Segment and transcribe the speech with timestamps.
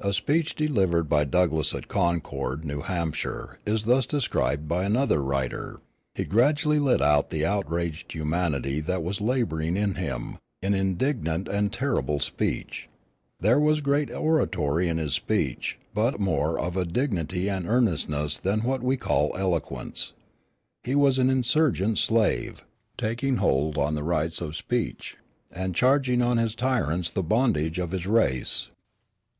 [0.00, 5.80] A speech delivered by Douglass at Concord, New Hampshire, is thus described by another writer:
[6.14, 11.72] "He gradually let out the outraged humanity that was laboring in him, in indignant and
[11.72, 12.88] terrible speech....
[13.40, 18.82] There was great oratory in his speech, but more of dignity and earnestness than what
[18.82, 20.12] we call eloquence.
[20.82, 22.64] He was an insurgent slave,
[22.98, 25.16] taking hold on the rights of speech,
[25.52, 28.70] and charging on his tyrants the bondage of his race."